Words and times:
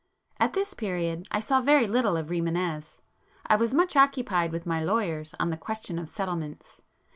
At 0.39 0.53
this 0.53 0.73
period 0.73 1.27
I 1.29 1.39
saw 1.39 1.61
very 1.61 1.85
little 1.85 2.17
of 2.17 2.29
Rimânez. 2.29 2.97
I 3.45 3.55
was 3.55 3.71
much 3.75 3.95
occupied 3.95 4.51
with 4.51 4.65
my 4.65 4.83
lawyers 4.83 5.35
on 5.39 5.51
the 5.51 5.57
question 5.57 5.99
of 5.99 6.09
'settlements. 6.09 6.81